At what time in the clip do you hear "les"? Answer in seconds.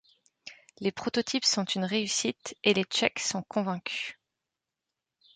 0.79-0.91, 2.73-2.85